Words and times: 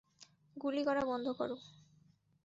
গুলি 0.57 0.81
করা 0.87 1.03
বন্ধ 1.05 1.27
করো! 1.31 1.55